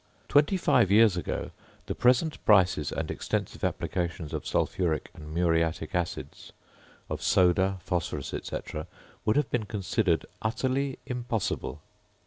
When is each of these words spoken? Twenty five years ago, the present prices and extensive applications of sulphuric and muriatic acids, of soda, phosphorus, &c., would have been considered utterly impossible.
Twenty 0.27 0.57
five 0.57 0.89
years 0.89 1.15
ago, 1.15 1.51
the 1.85 1.93
present 1.93 2.43
prices 2.43 2.91
and 2.91 3.11
extensive 3.11 3.63
applications 3.63 4.33
of 4.33 4.47
sulphuric 4.47 5.11
and 5.13 5.31
muriatic 5.31 5.93
acids, 5.93 6.51
of 7.07 7.21
soda, 7.21 7.77
phosphorus, 7.81 8.29
&c., 8.41 8.57
would 9.25 9.35
have 9.35 9.51
been 9.51 9.65
considered 9.67 10.25
utterly 10.41 10.97
impossible. 11.05 11.81